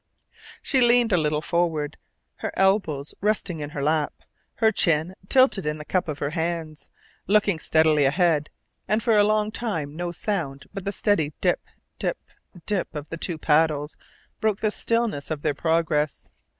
[0.63, 1.95] She leaned a little forward,
[2.37, 4.23] her elbows resting in her lap,
[4.55, 6.89] her chin tilted in the cup of her hands,
[7.27, 8.49] looking steadily ahead,
[8.87, 11.61] and for a long time no sound but the steady dip,
[11.99, 12.17] dip,
[12.65, 13.95] dip of the two paddles
[14.39, 16.23] broke the stillness of their progress.